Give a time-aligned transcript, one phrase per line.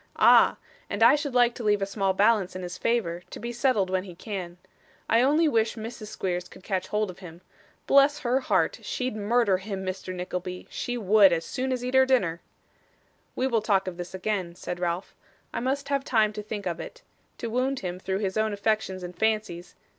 [0.15, 0.57] 'Ah!
[0.89, 3.91] and I should like to leave a small balance in his favour, to be settled
[3.91, 4.57] when he can.
[5.07, 6.07] I only wish Mrs.
[6.07, 7.41] Squeers could catch hold of him.
[7.85, 8.79] Bless her heart!
[8.81, 10.11] She'd murder him, Mr.
[10.11, 12.41] Nickleby she would, as soon as eat her dinner.'
[13.35, 15.13] 'We will talk of this again,' said Ralph.
[15.53, 17.03] 'I must have time to think of it.
[17.37, 19.75] To wound him through his own affections and fancies